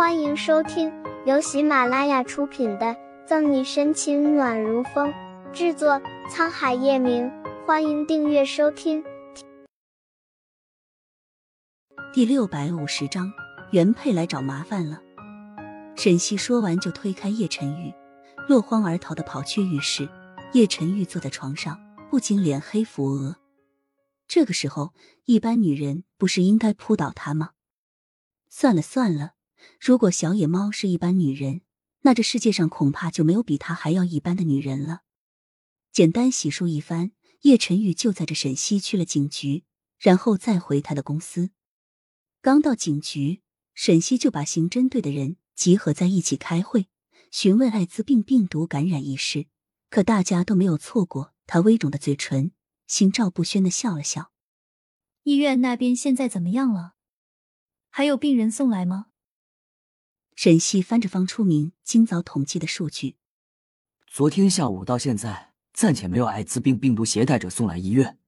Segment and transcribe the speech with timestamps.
[0.00, 0.90] 欢迎收听
[1.26, 2.86] 由喜马拉雅出品的
[3.26, 5.12] 《赠你深情暖如风》，
[5.52, 7.30] 制作沧海夜明。
[7.66, 9.04] 欢迎订阅收听。
[12.14, 13.30] 第六百五十章，
[13.72, 15.02] 原配来找麻烦了。
[15.96, 17.92] 沈西说完就推开叶晨玉，
[18.48, 20.08] 落荒而逃的跑去浴室。
[20.54, 21.78] 叶晨玉坐在床上，
[22.10, 23.36] 不禁脸黑扶额。
[24.26, 24.94] 这个时候，
[25.26, 27.50] 一般女人不是应该扑倒他吗？
[28.48, 29.32] 算了算了，
[29.80, 31.62] 如果小野猫是一般女人，
[32.02, 35.02] 那这世界上恐怕就没有比她还要一般的女人了。
[35.92, 39.64] 简单洗漱一番，叶晨玉就载着沈西去了警局，
[39.98, 41.50] 然后再回他的公司。
[42.40, 43.42] 刚到警局，
[43.74, 46.88] 沈西就把刑侦队的人集合在一起开会，
[47.30, 49.46] 询问艾滋病病毒感染一事。
[49.90, 52.52] 可大家都没有错过他微肿的嘴唇，
[52.86, 54.30] 心照不宣的笑了笑。
[55.24, 56.94] 医院那边现在怎么样了？
[57.90, 59.08] 还有病人送来吗？
[60.42, 63.18] 沈西翻着方初明今早统计的数据，
[64.06, 68.18] 昨天下午到现在暂且没有艾滋病病毒携带者送来医院，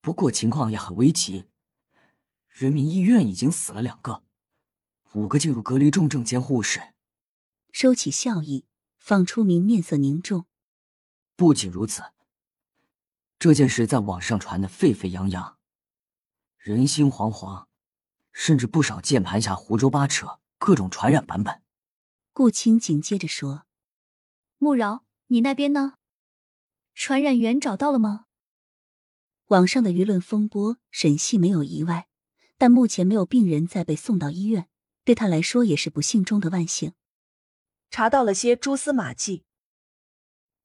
[0.00, 1.44] 不过情况也很危急。
[2.48, 4.24] 人民医院已经死了两个，
[5.12, 6.92] 五个进入隔离重症监护室。
[7.70, 8.66] 收起笑意，
[8.98, 10.46] 方初明面色凝重。
[11.36, 12.02] 不仅如此，
[13.38, 15.56] 这件事在网上传的沸沸扬扬，
[16.56, 17.66] 人心惶惶，
[18.32, 21.62] 甚至不少键盘侠胡诌八扯，各种传染版本。
[22.34, 23.64] 顾青紧接着说
[24.60, 25.94] ：“穆饶，你那边呢？
[26.94, 28.26] 传染源找到了吗？”
[29.48, 32.08] 网上的舆论风波，沈系没有意外，
[32.58, 34.68] 但目前没有病人再被送到医院，
[35.04, 36.92] 对他来说也是不幸中的万幸。
[37.90, 39.44] 查到了些蛛丝马迹。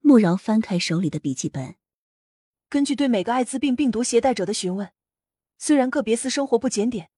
[0.02, 1.78] 穆饶翻开手里的笔记本，
[2.68, 4.92] 根据对每个艾滋病病毒携带者的询问，
[5.58, 7.10] 虽然个别私生活不检点，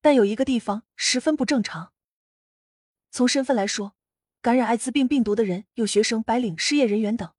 [0.00, 1.91] 但有一个地方十分不正常。
[3.12, 3.94] 从身份来说，
[4.40, 7.30] 感染艾滋病病毒的人有学生、白领、失业人员等，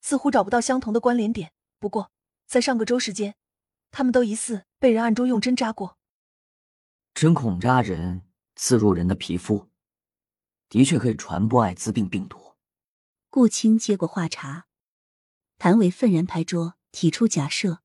[0.00, 1.52] 似乎找不到相同的关联点。
[1.78, 2.10] 不过，
[2.46, 3.34] 在上个周时间，
[3.90, 5.98] 他们都疑似被人暗中用针扎过。
[7.12, 8.22] 针孔扎人，
[8.56, 9.68] 刺入人的皮肤，
[10.70, 12.54] 的确可以传播艾滋病病毒。
[13.28, 14.64] 顾青接过话茬，
[15.58, 17.80] 谭维愤然拍桌，提出假设：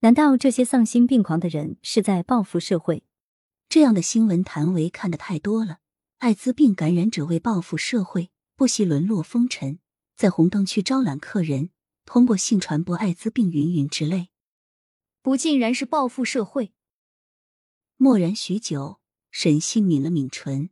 [0.00, 3.04] 难道这些丧心病狂的人是在报复社会？
[3.68, 5.78] 这样的新闻，谭维看的太多了。
[6.22, 9.80] 艾滋病感染者为报复社会，不惜沦落风尘，
[10.14, 11.70] 在红灯区招揽客人，
[12.04, 14.28] 通过性传播艾滋病，云云之类。
[15.20, 16.72] 不，竟然是报复社会。
[17.96, 19.00] 默然许久，
[19.32, 20.70] 沈西抿了抿唇，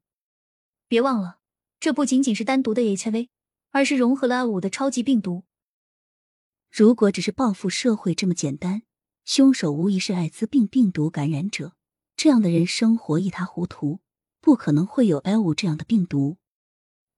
[0.87, 1.41] 别忘了，
[1.81, 3.29] 这不仅仅是单独的 HIV。
[3.71, 5.43] 而是融合了五的超级病毒。
[6.71, 8.83] 如果只是报复社会这么简单，
[9.25, 11.75] 凶手无疑是艾滋病病毒感染者。
[12.17, 13.99] 这样的人生活一塌糊涂，
[14.41, 16.39] 不可能会有 L 五这样的病毒。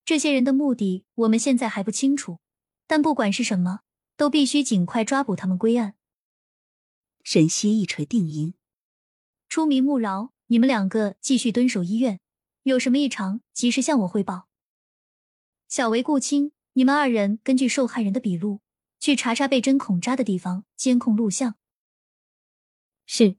[0.04, 2.40] 这些人的目的我们现在还不清楚，
[2.86, 3.80] 但不管是什么，
[4.16, 5.94] 都必须尽快抓捕他们归案。
[7.22, 8.54] 沈西一锤定音：
[9.48, 12.20] 初明、穆饶，你们两个继续蹲守医院，
[12.64, 14.48] 有什么异常及时向我汇报。
[15.68, 18.60] 小维、顾青，你们二人根据受害人的笔录
[18.98, 21.54] 去查查被针孔扎的地方监控录像。
[23.06, 23.36] 是，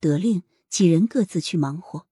[0.00, 0.42] 得令。
[0.70, 2.06] 几人各自去忙活。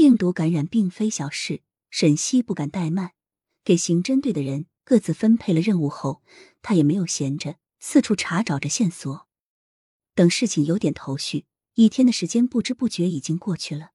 [0.00, 3.12] 病毒感染并非小事，沈西不敢怠慢，
[3.62, 6.22] 给刑侦队的人各自分配了任务后，
[6.62, 9.28] 他也没有闲着，四处查找着线索。
[10.14, 11.44] 等事情有点头绪，
[11.74, 13.90] 一天的时间不知不觉已经过去了。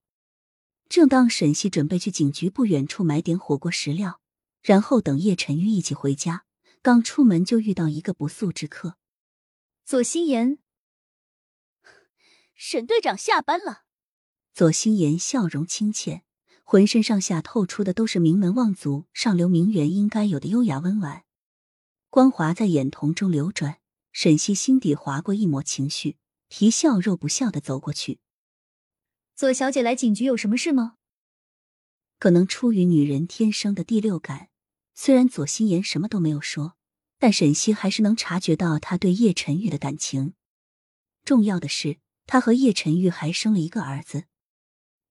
[0.88, 4.22] 正当沈西准备去警局不远处买点火锅食料。
[4.62, 6.46] 然后等叶晨玉一起回家，
[6.84, 8.98] 刚出门就遇到一个不速之客。
[9.84, 10.60] 左心言，
[12.54, 13.85] 沈队长下班了。
[14.56, 16.22] 左心言笑容亲切，
[16.64, 21.26] 浑身上下透出的都是名门望族上流名媛应该有的优雅温婉，
[22.10, 23.80] 光华在眼瞳中流转。
[24.14, 26.16] 沈西心底划过一抹情绪，
[26.48, 28.20] 皮笑肉不笑的走过去。
[29.36, 30.96] 左小姐来警局有什么事吗？
[32.18, 34.48] 可能出于女人天生的第六感。
[34.94, 36.78] 虽然左心言什么都没有说，
[37.20, 40.34] 但沈西还是能察觉到他对叶晨玉的感情。
[41.26, 44.24] 重要的是，他和叶晨玉还生了一个儿子。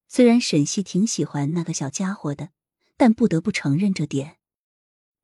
[0.09, 2.51] 虽然沈西挺喜欢那个小家伙的，
[2.97, 4.37] 但不得不承认这点。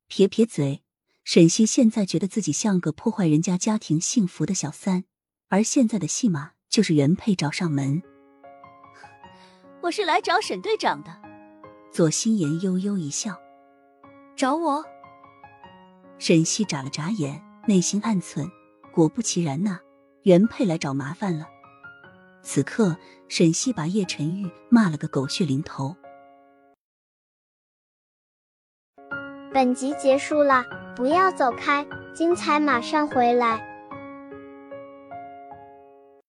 [0.07, 0.83] 撇撇嘴，
[1.23, 5.05] 沈西现在觉得自己像个破坏人家家庭幸福的小三，
[5.47, 8.01] 而现在的戏码就是原配找上门。
[9.81, 11.21] 我是来找沈队长的。
[11.91, 13.39] 左心言悠悠一笑。
[14.35, 14.83] 找我，
[16.19, 18.49] 沈西眨了眨眼，内心暗忖：
[18.91, 19.79] 果不其然呐，
[20.23, 21.47] 原配来找麻烦了。
[22.43, 22.95] 此刻
[23.27, 25.95] 沈西把叶晨玉骂了个狗血淋头
[29.53, 30.63] 本集结束了
[30.95, 33.70] 不要走开精彩马上回来。